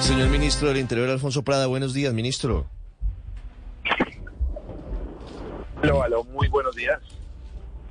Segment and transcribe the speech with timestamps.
[0.00, 2.66] Señor ministro del Interior, Alfonso Prada, buenos días, ministro.
[5.82, 7.00] Aló, aló, muy buenos días.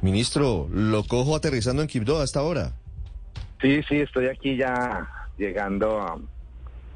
[0.01, 2.73] Ministro, lo cojo aterrizando en Quibdó hasta ahora.
[3.61, 5.07] Sí, sí, estoy aquí ya
[5.37, 6.17] llegando a,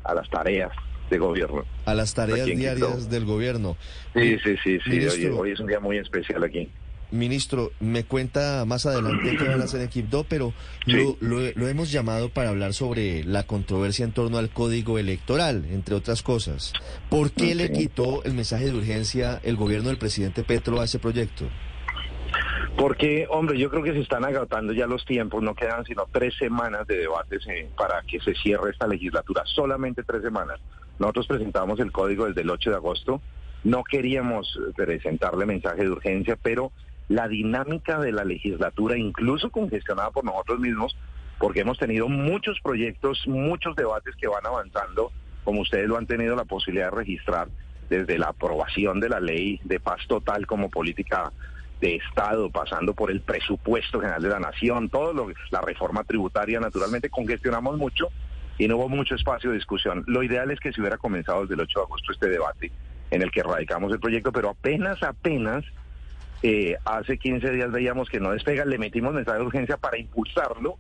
[0.03, 0.71] a las tareas
[1.09, 1.63] de gobierno.
[1.85, 3.09] A las tareas diarias Quibdó.
[3.09, 3.77] del gobierno.
[4.13, 4.89] Sí, sí, sí, sí.
[4.89, 5.33] Ministro.
[5.35, 6.69] Hoy, hoy es un día muy especial aquí.
[7.11, 10.53] Ministro, me cuenta más adelante qué van a hacer en Quibdó, pero
[10.85, 10.93] Sí.
[10.93, 15.65] lo, lo- lo hemos llamado para hablar sobre la controversia en torno al código electoral,
[15.71, 16.73] entre otras cosas.
[17.09, 20.99] ¿Por qué le quitó el mensaje de urgencia el gobierno del presidente Petro a ese
[20.99, 21.45] proyecto?
[22.77, 25.43] Porque, hombre, yo creo que se están agotando ya los tiempos.
[25.43, 29.43] No quedan sino tres semanas de debates eh, para que se cierre esta legislatura.
[29.45, 30.59] Solamente tres semanas.
[30.97, 33.21] Nosotros presentamos el código desde el 8 de agosto.
[33.65, 36.71] No queríamos presentarle mensaje de urgencia, pero
[37.09, 40.95] la dinámica de la legislatura, incluso congestionada por nosotros mismos,
[41.39, 45.11] porque hemos tenido muchos proyectos, muchos debates que van avanzando,
[45.43, 47.49] como ustedes lo han tenido la posibilidad de registrar,
[47.89, 51.31] desde la aprobación de la ley de paz total como política
[51.81, 56.59] de Estado, pasando por el presupuesto general de la nación, todo lo la reforma tributaria,
[56.59, 58.09] naturalmente congestionamos mucho
[58.59, 60.03] y no hubo mucho espacio de discusión.
[60.05, 62.71] Lo ideal es que se hubiera comenzado desde el 8 de agosto este debate
[63.09, 65.65] en el que radicamos el proyecto, pero apenas, apenas
[66.43, 70.77] eh, hace 15 días veíamos que no despega, le metimos mensaje de urgencia para impulsarlo,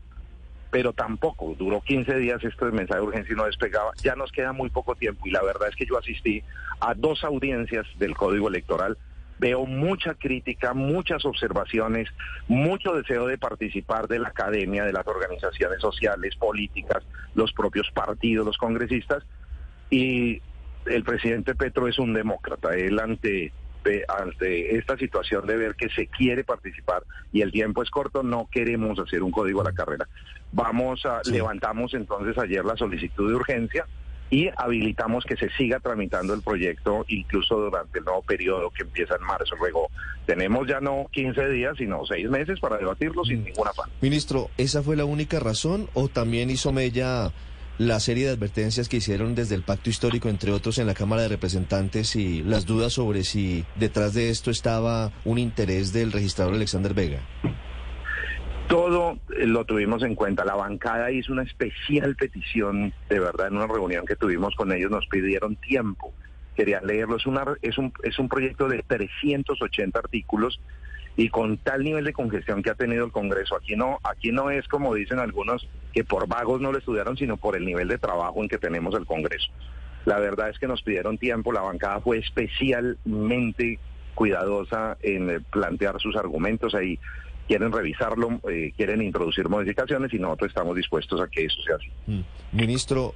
[0.71, 4.31] pero tampoco, duró 15 días esto de mensaje de urgencia y no despegaba, ya nos
[4.31, 6.43] queda muy poco tiempo y la verdad es que yo asistí
[6.79, 8.97] a dos audiencias del Código Electoral,
[9.39, 12.09] veo mucha crítica, muchas observaciones,
[12.47, 17.03] mucho deseo de participar de la academia, de las organizaciones sociales, políticas,
[17.35, 19.23] los propios partidos, los congresistas,
[19.89, 20.41] y
[20.85, 22.75] el presidente Petro es un demócrata.
[22.75, 23.51] Él ante,
[24.07, 28.47] ante esta situación de ver que se quiere participar y el tiempo es corto, no
[28.51, 30.07] queremos hacer un código a la carrera.
[30.51, 31.31] Vamos a, Sí.
[31.31, 33.85] levantamos entonces ayer la solicitud de urgencia
[34.31, 39.15] y habilitamos que se siga tramitando el proyecto incluso durante el nuevo periodo que empieza
[39.15, 39.55] en marzo.
[39.59, 39.89] Luego
[40.27, 43.89] tenemos ya no 15 días, sino 6 meses para debatirlo sin ningún afán.
[44.01, 47.31] Ministro, ¿esa fue la única razón o también hizo mella
[47.79, 51.21] la serie de advertencias que hicieron desde el pacto histórico, entre otros, en la Cámara
[51.23, 56.55] de Representantes y las dudas sobre si detrás de esto estaba un interés del registrador
[56.55, 57.21] Alexander Vega?
[58.67, 60.43] Todo eh, lo tuvimos en cuenta.
[60.43, 64.91] La bancada hizo una especial petición, de verdad, en una reunión que tuvimos con ellos,
[64.91, 66.13] nos pidieron tiempo.
[66.57, 67.15] Querían leerlo.
[67.15, 70.59] Es, una, es, un, es un proyecto de 380 artículos
[71.15, 73.55] y con tal nivel de congestión que ha tenido el Congreso.
[73.55, 77.37] Aquí no, aquí no es como dicen algunos que por vagos no lo estudiaron, sino
[77.37, 79.51] por el nivel de trabajo en que tenemos el Congreso.
[80.05, 81.51] La verdad es que nos pidieron tiempo.
[81.51, 83.79] La bancada fue especialmente
[84.15, 86.99] cuidadosa en eh, plantear sus argumentos ahí
[87.49, 91.89] quieren revisarlo, eh, quieren introducir modificaciones y nosotros estamos dispuestos a que eso sea así.
[92.05, 92.21] Mm.
[92.51, 93.15] Ministro,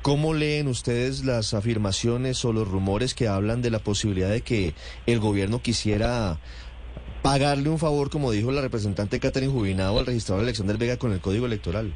[0.00, 4.74] ¿cómo leen ustedes las afirmaciones o los rumores que hablan de la posibilidad de que
[5.06, 6.38] el gobierno quisiera
[7.24, 11.20] pagarle un favor, como dijo la representante Catherine Jubinado, al registrador Alexander Vega con el
[11.20, 11.94] código electoral?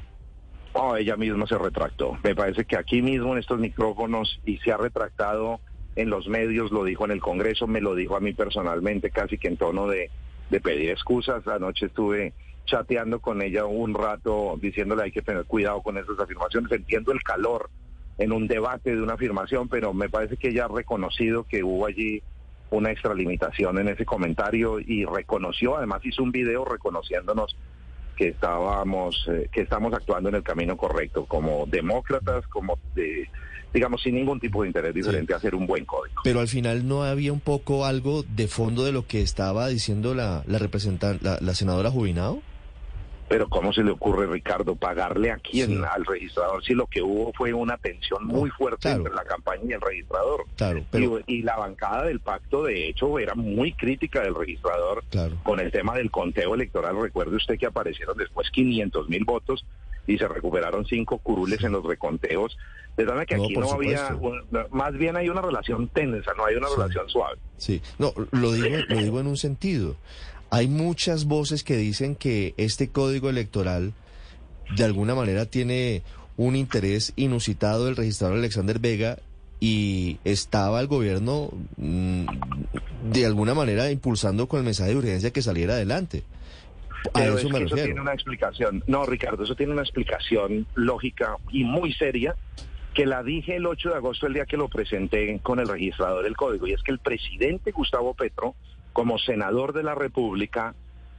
[0.72, 2.16] Oh, ella misma se retractó.
[2.24, 5.60] Me parece que aquí mismo en estos micrófonos y se ha retractado
[5.96, 9.36] en los medios, lo dijo en el Congreso, me lo dijo a mí personalmente, casi
[9.36, 10.10] que en tono de,
[10.48, 11.46] de pedir excusas.
[11.46, 12.32] Anoche estuve
[12.64, 16.72] chateando con ella un rato diciéndole hay que tener cuidado con esas afirmaciones.
[16.72, 17.68] Entiendo el calor
[18.16, 21.84] en un debate de una afirmación, pero me parece que ella ha reconocido que hubo
[21.84, 22.22] allí
[22.70, 27.56] una extralimitación en ese comentario y reconoció, además hizo un video reconociéndonos
[28.16, 33.28] que estábamos eh, que estamos actuando en el camino correcto como demócratas como de,
[33.72, 36.88] digamos sin ningún tipo de interés diferente a hacer un buen código Pero al final
[36.88, 41.24] no había un poco algo de fondo de lo que estaba diciendo la, la representante,
[41.24, 42.42] la, la senadora Jubinado.
[43.28, 45.80] Pero cómo se le ocurre Ricardo pagarle a quién Sí.
[45.94, 48.98] al registrador si lo que hubo fue una tensión muy fuerte claro.
[48.98, 52.88] entre la campaña y el registrador Claro, pero y, y la bancada del pacto de
[52.88, 55.36] hecho era muy crítica del registrador claro.
[55.42, 56.96] con el tema del conteo electoral.
[57.00, 59.64] Recuerde usted que aparecieron después 500 mil votos
[60.06, 62.56] y se recuperaron cinco curules en los reconteos.
[62.96, 66.46] De manera que No, aquí no había, un- más bien hay una relación tensa, no
[66.46, 66.74] hay una Sí.
[66.76, 67.38] relación suave.
[67.58, 69.96] Sí, no, lo digo, lo digo en un sentido.
[70.50, 73.92] Hay muchas voces que dicen que este código electoral
[74.76, 76.02] de alguna manera tiene
[76.36, 79.18] un interés inusitado del registrador Alexander Vega
[79.60, 82.26] y estaba el gobierno mm,
[83.10, 86.22] de alguna manera impulsando con el mensaje de urgencia que saliera adelante.
[87.12, 88.82] A Pero eso es me eso tiene una explicación.
[88.86, 92.34] No, Ricardo, eso tiene una explicación lógica y muy seria
[92.94, 96.24] que la dije el 8 de agosto, el día que lo presenté con el registrador
[96.24, 98.56] del código, y es que el presidente Gustavo Petro,
[98.92, 100.74] como senador de la República,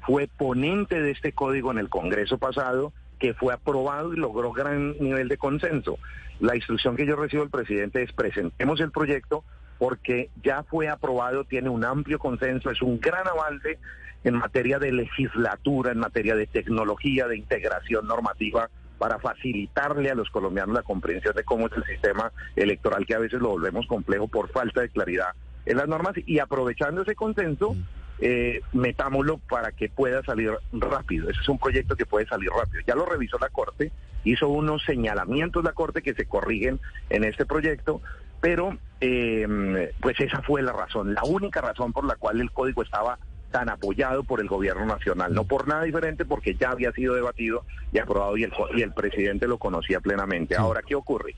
[0.06, 4.98] fue ponente de este código en el Congreso pasado que fue aprobado y logró gran
[5.00, 6.00] nivel de consenso.
[6.40, 9.44] La instrucción que yo recibo del presidente es presentemos el proyecto
[9.78, 13.78] porque ya fue aprobado, tiene un amplio consenso, es un gran avance
[14.24, 20.30] en materia de legislatura, en materia de tecnología, de integración normativa para facilitarle a los
[20.30, 24.28] colombianos la comprensión de cómo es el sistema electoral, que a veces lo volvemos complejo
[24.28, 25.34] por falta de claridad
[25.70, 27.84] en las normas, y aprovechando ese consenso, mm.
[28.20, 31.30] eh, metámoslo para que pueda salir rápido.
[31.30, 32.84] Ese es un proyecto que puede salir rápido.
[32.86, 33.92] Ya lo revisó la Corte,
[34.24, 36.80] hizo unos señalamientos la Corte que se corrigen
[37.10, 38.02] en este proyecto,
[38.42, 42.82] pero eh, pues esa fue la razón, la única razón por la cual el código
[42.82, 43.20] estaba
[43.52, 47.66] tan apoyado por el gobierno nacional, no por nada diferente porque ya había sido debatido
[47.92, 50.56] y aprobado y el, y el presidente lo conocía plenamente.
[50.56, 51.36] Ahora, ¿qué ocurre?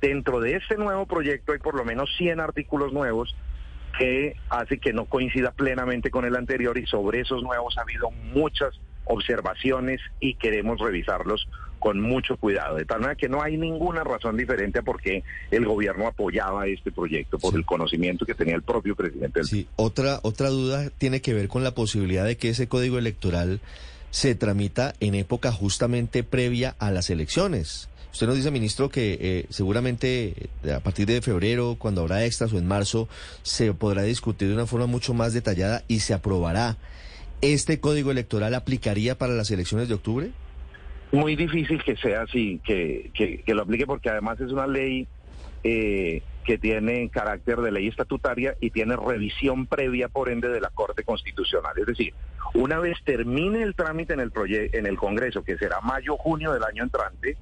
[0.00, 3.34] Dentro de este nuevo proyecto hay por lo menos 100 artículos nuevos
[3.98, 8.10] que hace que no coincida plenamente con el anterior y sobre esos nuevos ha habido
[8.10, 8.74] muchas
[9.04, 11.46] observaciones y queremos revisarlos
[11.78, 15.22] con mucho cuidado, de tal manera que no hay ninguna razón diferente a por qué
[15.50, 19.44] el gobierno apoyaba este proyecto, por el conocimiento que tenía el propio presidente.
[19.44, 23.60] Sí, otra, otra duda tiene que ver con la posibilidad de que ese código electoral
[24.10, 27.90] se tramita en época justamente previa a las elecciones.
[28.14, 32.52] Usted nos dice, ministro, que eh, seguramente eh, a partir de febrero, cuando habrá extras
[32.52, 33.08] o en marzo,
[33.42, 36.76] se podrá discutir de una forma mucho más detallada y se aprobará.
[37.40, 40.30] ¿Este código electoral aplicaría para las elecciones de octubre?
[41.10, 45.08] Muy difícil que sea así, que, que, lo aplique porque además es una ley
[45.64, 50.70] eh, que tiene carácter de ley estatutaria y tiene revisión previa, por ende, de la
[50.70, 51.72] Corte Constitucional.
[51.80, 52.14] Es decir,
[52.54, 54.30] una vez termine el trámite en el,
[54.72, 57.36] en el Congreso, que será mayo-junio del año entrante,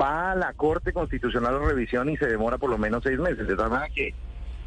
[0.00, 3.46] va a la Corte Constitucional a revisión y se demora por lo menos seis meses.
[3.46, 4.14] De tal manera que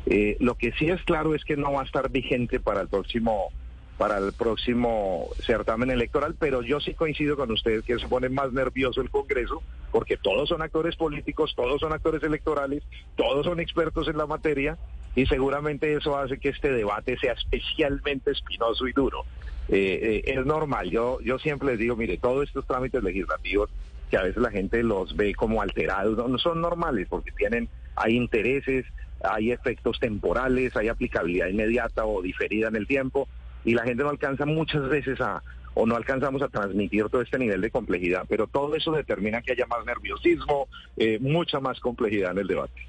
[0.05, 2.87] eh, lo que sí es claro es que no va a estar vigente para el
[2.87, 3.51] próximo
[3.97, 8.51] para el próximo certamen electoral, pero yo sí coincido con ustedes que se pone más
[8.51, 12.81] nervioso el Congreso, porque todos son actores políticos, todos son actores electorales,
[13.15, 14.79] todos son expertos en la materia,
[15.15, 19.23] y seguramente eso hace que este debate sea especialmente espinoso y duro.
[19.69, 23.69] Eh, eh, es normal, yo, yo siempre les digo, mire, todos estos trámites legislativos
[24.11, 28.17] que a veces la gente los ve como alterados, no son normales porque tienen, hay
[28.17, 28.85] intereses,
[29.23, 33.29] hay efectos temporales, hay aplicabilidad inmediata o diferida en el tiempo
[33.63, 35.41] y la gente no alcanza muchas veces a
[35.73, 39.53] o no alcanzamos a transmitir todo este nivel de complejidad, pero todo eso determina que
[39.53, 40.67] haya más nerviosismo,
[40.97, 42.81] eh, mucha más complejidad en el debate.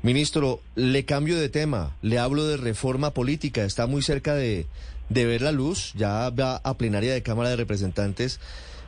[0.00, 4.64] Ministro, le cambio de tema, le hablo de reforma política, está muy cerca de,
[5.10, 8.40] de ver la luz, ya va a plenaria de Cámara de Representantes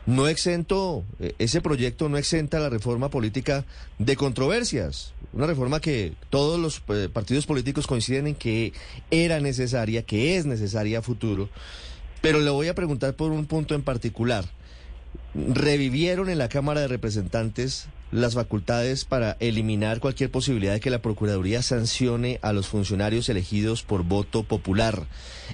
[0.07, 3.65] no exento, eh, ese proyecto no exenta la reforma política
[3.99, 5.15] de controversias.
[5.33, 8.73] Una reforma que todos los eh, partidos políticos coinciden en que
[9.11, 11.49] era necesaria, que es necesaria a futuro.
[12.21, 14.45] Pero le voy a preguntar por un punto en particular.
[15.35, 21.03] Revivieron en la Cámara de Representantes las facultades para eliminar cualquier posibilidad de que la
[21.03, 25.03] Procuraduría sancione a los funcionarios elegidos por voto popular.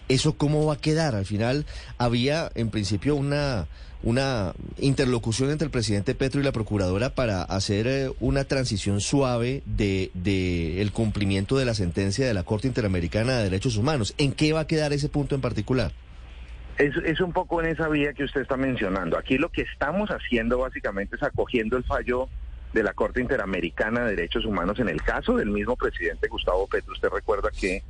[0.09, 1.15] ¿Eso cómo va a quedar?
[1.15, 1.65] Al final
[1.97, 3.67] había en principio una
[4.03, 9.62] una interlocución entre el presidente Petro y la procuradora para hacer eh, una transición suave
[9.67, 14.15] de, de, el cumplimiento de la sentencia de la Corte Interamericana de Derechos Humanos.
[14.17, 15.93] ¿En qué va a quedar ese punto en particular?
[16.79, 19.19] Es, es un poco en esa vía que usted está mencionando.
[19.19, 22.31] Aquí lo que estamos haciendo básicamente es acogiendo el fallo
[22.73, 26.93] de la Corte Interamericana de Derechos Humanos en el caso del mismo presidente Gustavo Petro.
[26.93, 27.83] Usted recuerda que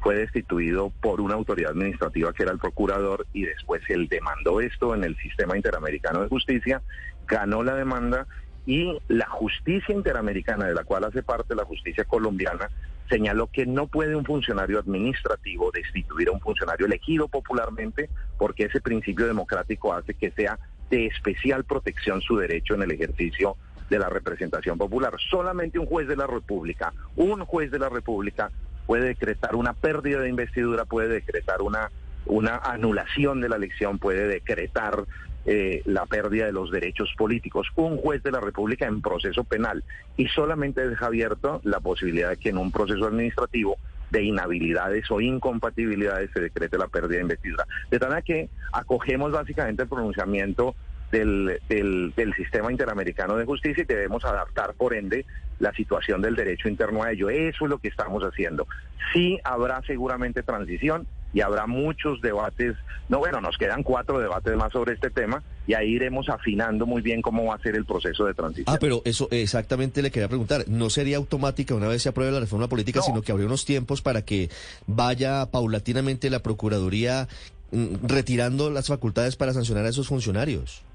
[0.00, 4.94] fue destituido por una autoridad administrativa que era el procurador y después él demandó esto
[4.94, 6.82] en el sistema interamericano de justicia,
[7.26, 8.26] ganó la demanda
[8.66, 12.68] y la justicia interamericana, de la cual hace parte la justicia colombiana,
[13.08, 18.80] señaló que no puede un funcionario administrativo destituir a un funcionario elegido popularmente porque ese
[18.80, 20.58] principio democrático hace que sea
[20.90, 23.56] de especial protección su derecho en el ejercicio
[23.90, 25.14] de la representación popular.
[25.30, 28.50] Solamente un juez de la República, un juez de la República
[28.86, 31.90] puede decretar una pérdida de investidura, puede decretar una,
[32.26, 35.04] una anulación de la elección, puede decretar
[35.44, 37.68] eh, la pérdida de los derechos políticos.
[37.76, 39.84] Un juez de la República en proceso penal
[40.16, 43.76] y solamente deja abierto la posibilidad de que en un proceso administrativo
[44.10, 47.66] de inhabilidades o incompatibilidades se decrete la pérdida de investidura.
[47.90, 50.74] De tal manera que acogemos básicamente el pronunciamiento
[51.10, 55.24] del, del, del, sistema interamericano de justicia y debemos adaptar, por ende,
[55.58, 57.30] la situación del derecho interno a ello.
[57.30, 58.66] Eso es lo que estamos haciendo.
[59.12, 62.76] Sí habrá seguramente transición y habrá muchos debates.
[63.10, 67.02] No, bueno, nos quedan cuatro debates más sobre este tema y ahí iremos afinando muy
[67.02, 68.74] bien cómo va a ser el proceso de transición.
[68.74, 70.64] Ah, pero eso exactamente le quería preguntar.
[70.66, 74.00] ¿No sería automática una vez se apruebe la reforma política, sino que habría unos tiempos
[74.00, 74.48] para que
[74.86, 77.28] vaya paulatinamente la Procuraduría
[77.70, 80.85] mm, retirando las facultades para sancionar a esos funcionarios?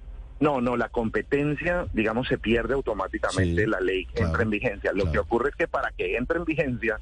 [0.42, 4.92] No, no, la competencia, digamos, se pierde automáticamente, Sí, la ley claro, entra en vigencia.
[4.92, 5.12] Lo claro.
[5.14, 7.00] que ocurre es que para que entre en vigencia,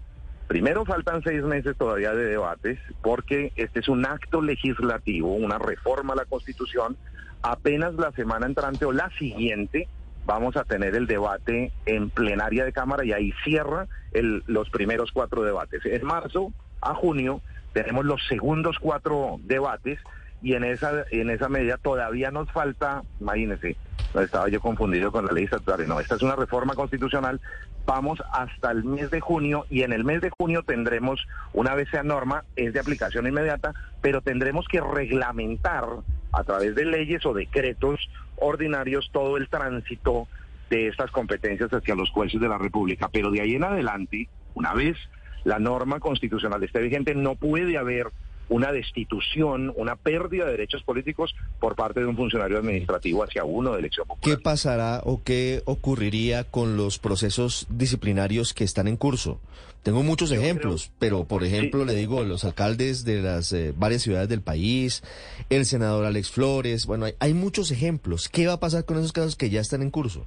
[0.48, 6.14] primero faltan seis meses todavía de debates, porque este es un acto legislativo, una reforma
[6.14, 6.98] a la Constitución.
[7.42, 9.88] Apenas la semana entrante o la siguiente
[10.26, 15.12] vamos a tener el debate en plenaria de Cámara y ahí cierra el- los primeros
[15.14, 15.86] cuatro debates.
[15.86, 17.42] En marzo a junio
[17.72, 19.98] tenemos los segundos cuatro debates
[20.42, 23.76] y en esa en esa medida todavía nos falta, imagínense,
[24.14, 27.40] no estaba yo confundido con la ley estatutaria, no, esta es una reforma constitucional,
[27.86, 31.90] vamos hasta el mes de junio y en el mes de junio tendremos, una vez
[31.90, 35.86] sea norma, es de aplicación inmediata, pero tendremos que reglamentar
[36.32, 40.28] a través de leyes o decretos ordinarios todo el tránsito
[40.70, 43.10] de estas competencias hacia los jueces de la República.
[43.12, 44.98] Pero de ahí en adelante, una vez
[45.44, 48.12] la norma constitucional esté vigente, no puede haber
[48.50, 53.74] una destitución, una pérdida de derechos políticos por parte de un funcionario administrativo hacia uno
[53.74, 54.38] de elección popular.
[54.38, 59.40] ¿Qué pasará o qué ocurriría con los procesos disciplinarios que están en curso?
[59.84, 64.02] Tengo muchos Yo ejemplos, pero por ejemplo le digo los alcaldes de las eh, varias
[64.02, 65.04] ciudades del país,
[65.50, 68.28] el senador Alex Flores, bueno, hay, hay muchos ejemplos.
[68.28, 70.26] ¿Qué va a pasar con esos casos que ya están en curso?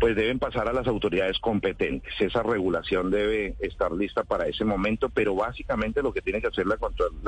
[0.00, 2.12] Pues deben pasar a las autoridades competentes.
[2.18, 6.66] Esa regulación debe estar lista para ese momento, pero básicamente lo que tiene que hacer
[6.66, 6.76] la,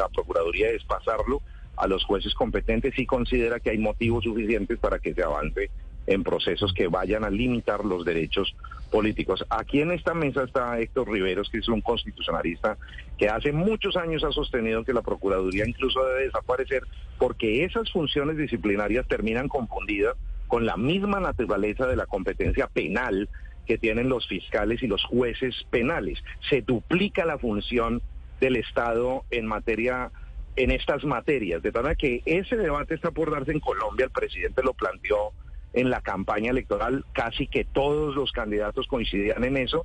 [0.09, 1.42] Procuraduría es pasarlo
[1.76, 5.71] a los jueces competentes y considera que hay motivos suficientes para que se avance
[6.06, 8.54] en procesos que vayan a limitar los derechos
[8.90, 9.44] políticos.
[9.49, 12.76] Aquí en esta mesa está Héctor Riveros, que es un constitucionalista
[13.18, 16.83] que hace muchos años ha sostenido que la Procuraduría incluso debe desaparecer
[17.18, 20.14] porque esas funciones disciplinarias terminan confundidas
[20.49, 23.29] con la misma naturaleza de la competencia penal
[23.67, 26.23] que tienen los fiscales y los jueces penales.
[26.51, 28.03] Se duplica la función
[28.41, 30.11] del Estado en materia
[30.57, 34.63] en estas materias, de manera que ese debate está por darse en Colombia, el presidente
[34.63, 35.33] lo planteó
[35.73, 39.85] en la campaña electoral, casi que todos los candidatos coincidían en eso,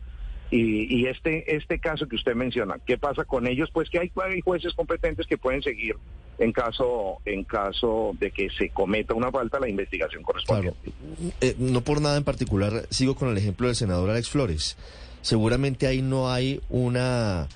[0.52, 3.70] y, y este este caso que usted menciona, ¿qué pasa con ellos?
[3.72, 5.96] Pues que hay, hay jueces competentes que pueden seguir
[6.40, 10.92] en caso en caso de que se cometa una falta la investigación correspondiente.
[11.42, 14.78] Eh, no por nada en particular, sigo con el ejemplo del senador Alex Flores.
[15.22, 17.48] Seguramente ahí no hay una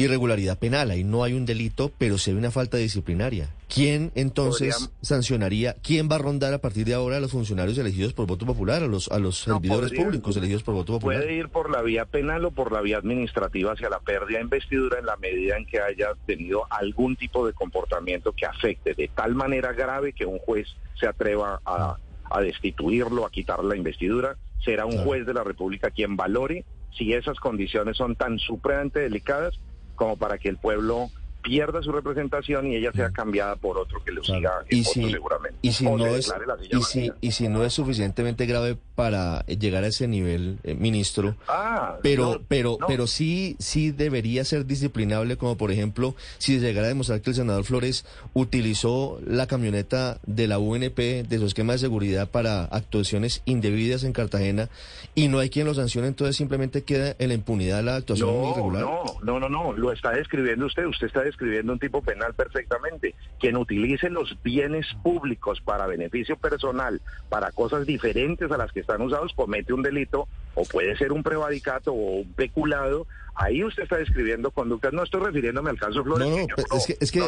[0.00, 3.50] irregularidad penal, ahí no hay un delito, pero sí hay una falta disciplinaria.
[3.72, 7.78] ¿Quién entonces Podríamos- sancionaría, quién va a rondar a partir de ahora a los funcionarios
[7.78, 10.94] elegidos por voto popular, a los, a los No, servidores podría- públicos elegidos por voto
[10.94, 11.20] popular?
[11.22, 14.44] Puede ir por la vía penal o por la vía administrativa hacia la pérdida de
[14.44, 19.08] investidura en la medida en que haya tenido algún tipo de comportamiento que afecte de
[19.14, 20.66] tal manera grave que un juez
[20.98, 21.96] se atreva a,
[22.30, 24.36] a destituirlo, a quitar la investidura.
[24.64, 25.06] Será un Claro.
[25.06, 26.64] juez de la República quien valore
[26.98, 29.54] si esas condiciones son tan supremamente delicadas
[30.00, 31.10] como para que el pueblo
[31.42, 34.92] pierda su representación y ella sea cambiada por otro que lo siga en Y voto
[34.94, 35.58] si, seguramente.
[35.62, 36.32] y si O no es
[36.70, 41.36] y si, y si no es suficientemente grave para llegar a ese nivel, eh, ministro,
[41.48, 42.86] Ah, pero no, pero no.
[42.86, 47.30] pero sí sí debería ser disciplinable como por ejemplo si se llegara a demostrar que
[47.30, 48.04] el senador Flores
[48.34, 54.12] utilizó la camioneta de la UNP de su esquema de seguridad para actuaciones indebidas en
[54.12, 54.68] Cartagena
[55.14, 58.50] y no hay quien lo sancione entonces simplemente queda en la impunidad la actuación No,
[58.50, 62.34] irregular no, no, no, no, lo está describiendo usted, usted está describiendo un tipo penal
[62.34, 63.14] perfectamente.
[63.38, 69.00] Quien utilice los bienes públicos para beneficio personal, para cosas diferentes a las que están
[69.00, 73.06] usados, comete un delito o puede ser un prevaricato o un peculado.
[73.42, 74.92] Ahí usted está describiendo conductas.
[74.92, 76.28] No estoy refiriéndome al caso Flores.
[76.28, 77.26] No, no, es que- es que no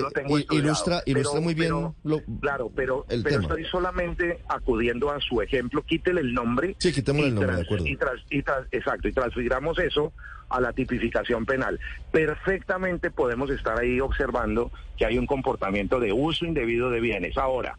[0.51, 3.49] ilustra- ilustra muy bien pero- lo- claro, pero, el pero tema.
[3.55, 5.83] estoy solamente acudiendo a su ejemplo.
[5.83, 7.87] Quítele el nombre Sí, quitémosle el nombre, de acuerdo.
[7.87, 10.13] y tras- y tras- exacto, y transfiramos eso
[10.51, 11.81] a la tipificación penal.
[12.11, 17.39] Perfectamente podemos estar ahí observando que hay un comportamiento de uso indebido de bienes.
[17.39, 17.79] Ahora,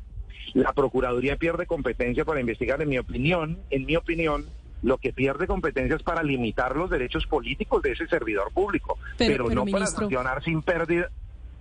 [0.56, 4.46] la Procuraduría pierde competencia para investigar, en mi opinión, en mi opinión,
[4.84, 9.46] lo que pierde competencia es para limitar los derechos políticos de ese servidor público, Pero-
[9.46, 11.10] pero, pero, no para sancionar sin pérdida,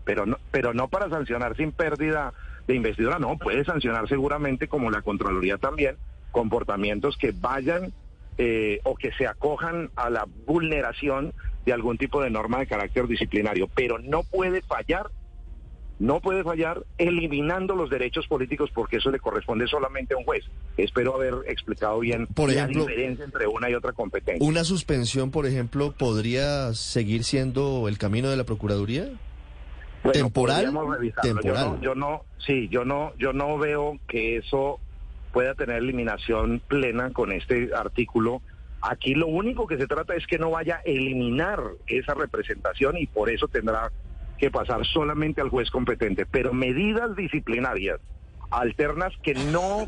[0.04, 2.34] pero no, pero no para sancionar sin pérdida
[2.66, 5.96] de investidura, no, puede sancionar seguramente, como la Contraloría también,
[6.32, 7.92] comportamientos que vayan
[8.38, 11.32] eh, o que se acojan a la vulneración
[11.66, 15.10] de algún tipo de norma de carácter disciplinario, pero no puede fallar,
[15.98, 20.44] no puede fallar eliminando los derechos políticos porque eso le corresponde solamente a un juez.
[20.76, 24.46] Espero haber explicado bien Por ejemplo, la diferencia entre una y otra competencia.
[24.46, 29.04] una suspensión por ejemplo podría seguir siendo el camino de la procuraduría
[30.02, 30.72] Bueno, ¿Temporal?
[31.22, 31.44] Temporal.
[31.44, 34.80] Yo no, yo no, sí, yo no, yo no veo que eso
[35.32, 38.42] pueda tener eliminación plena con este artículo.
[38.80, 43.06] Aquí lo único que se trata es que no vaya a eliminar esa representación y
[43.06, 43.92] por eso tendrá
[44.42, 46.26] que pasar solamente al juez competente.
[46.26, 48.00] Pero medidas disciplinarias
[48.50, 49.86] alternas que no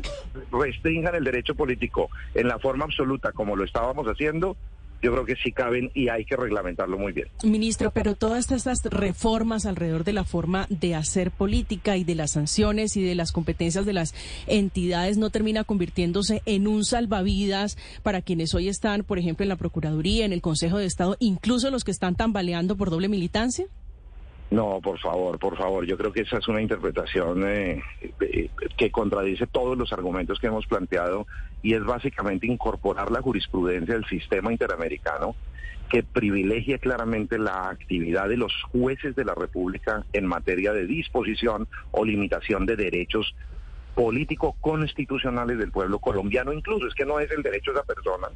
[0.49, 4.55] restrinjan el derecho político en la forma absoluta como lo estábamos haciendo,
[5.03, 7.27] yo creo que sí caben y hay que reglamentarlo muy bien.
[7.43, 12.31] Ministro, pero todas estas reformas alrededor de la forma de hacer política y de las
[12.31, 14.15] sanciones y de las competencias de las
[14.47, 19.57] entidades no termina convirtiéndose en un salvavidas para quienes hoy están, por ejemplo, en la
[19.57, 23.67] Procuraduría, en el Consejo de Estado, incluso los que están tambaleando por doble militancia?
[24.51, 25.85] No, por favor, por favor.
[25.85, 27.83] Yo creo que esa es una interpretación eh,
[28.19, 31.27] eh, que contradice todos los argumentos que hemos planteado
[31.63, 35.35] y es básicamente incorporar la jurisprudencia del sistema interamericano
[35.89, 41.67] que privilegia claramente la actividad de los jueces de la República en materia de disposición
[41.91, 43.35] o limitación de derechos
[43.95, 48.27] político constitucionales del pueblo colombiano, incluso es que no es el derecho de esa persona,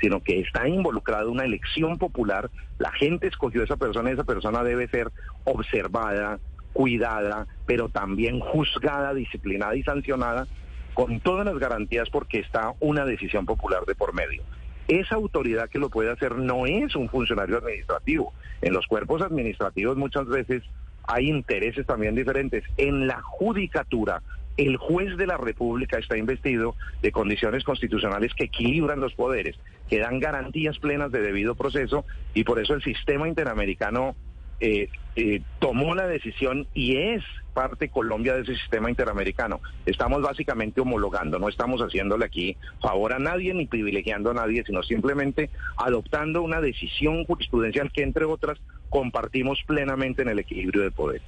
[0.00, 4.24] sino que está involucrada una elección popular, la gente escogió a esa persona y esa
[4.24, 5.10] persona debe ser
[5.44, 6.38] observada,
[6.74, 10.46] cuidada, pero también juzgada, disciplinada y sancionada
[10.92, 14.42] con todas las garantías porque está una decisión popular de por medio.
[14.86, 18.32] Esa autoridad que lo puede hacer no es un funcionario administrativo.
[18.60, 20.62] En los cuerpos administrativos muchas veces
[21.08, 22.64] hay intereses también diferentes.
[22.76, 24.22] En la judicatura
[24.56, 29.56] el juez de la República está investido de condiciones constitucionales que equilibran los poderes,
[29.88, 34.16] que dan garantías plenas de debido proceso y por eso el sistema interamericano
[34.58, 37.22] eh, eh, tomó la decisión y es
[37.52, 39.60] parte Colombia de ese sistema interamericano.
[39.84, 44.82] Estamos básicamente homologando, no estamos haciéndole aquí favor a nadie ni privilegiando a nadie, sino
[44.82, 48.58] simplemente adoptando una decisión jurisprudencial que, entre otras,
[48.90, 51.22] compartimos plenamente en el equilibrio de poder.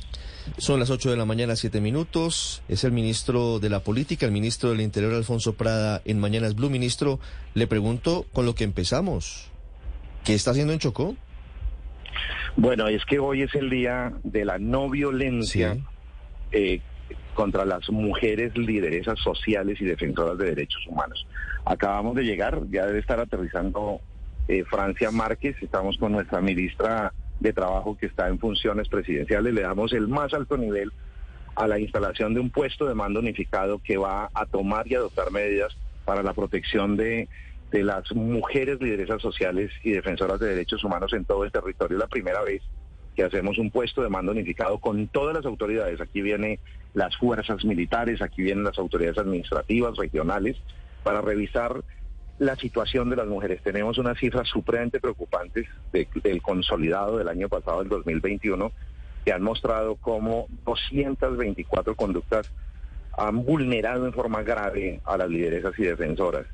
[0.57, 2.63] Son las 8 de la mañana, 7 minutos.
[2.69, 6.71] Es el ministro de la Política, el ministro del Interior, Alfonso Prada, en Mañanas Blue.
[6.71, 7.21] Ministro,
[7.55, 9.51] le pregunto con lo que empezamos.
[10.25, 11.17] ¿Qué está haciendo en Chocó?
[12.57, 15.77] Bueno, es que hoy es el día de la no violencia
[16.51, 16.81] eh,
[17.35, 21.27] contra las mujeres lideresas sociales y defensoras de derechos humanos.
[21.65, 24.01] Acabamos de llegar, ya debe estar aterrizando
[24.49, 29.63] eh, Francia Márquez, estamos con nuestra ministra de Trabajo que está en funciones presidenciales, le
[29.63, 30.93] damos el más alto nivel
[31.55, 35.31] a la instalación de un puesto de mando unificado que va a tomar y adoptar
[35.31, 37.29] medidas para la protección de
[37.71, 41.99] de las mujeres lideresas sociales y defensoras de derechos humanos en todo el territorio.
[41.99, 42.63] La primera vez
[43.15, 46.01] que hacemos un puesto de mando unificado con todas las autoridades.
[46.01, 46.59] Aquí vienen
[46.95, 50.57] las fuerzas militares, aquí vienen las autoridades administrativas, regionales,
[51.03, 51.83] para revisar
[52.39, 53.63] la situación de las mujeres.
[53.63, 58.73] Tenemos unas cifras supremamente preocupantes del consolidado del año pasado, el 2021,
[59.25, 62.51] que han mostrado cómo 224 conductas
[63.17, 66.47] han vulnerado en forma grave a las lideresas y defensoras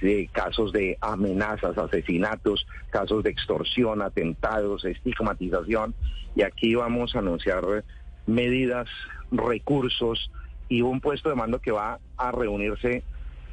[0.00, 5.94] de casos de amenazas, asesinatos, casos de extorsión, atentados, estigmatización.
[6.34, 7.84] Y aquí vamos a anunciar
[8.26, 8.88] medidas,
[9.32, 10.30] recursos
[10.68, 13.02] y un puesto de mando que va a reunirse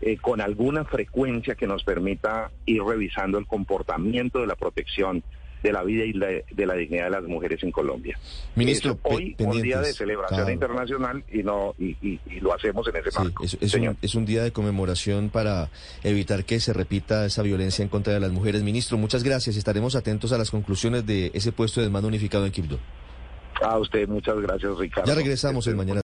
[0.06, 5.24] eh, con alguna frecuencia que nos permita ir revisando el comportamiento de la protección
[5.64, 8.20] de la vida y de la dignidad de las mujeres en Colombia.
[8.56, 13.46] Ministro, hoy un día de celebración internacional y no y, lo hacemos en ese marco.
[13.46, 15.70] Es, un, es, un, día de conmemoración para
[16.04, 18.62] evitar que se repita esa violencia en contra de las mujeres.
[18.62, 19.56] Ministro, muchas gracias.
[19.56, 22.78] Estaremos atentos a las conclusiones de ese puesto de mando unificado en Quibdó.
[23.62, 25.08] A usted, muchas gracias, Ricardo.
[25.08, 26.02] Ya regresamos en mañana.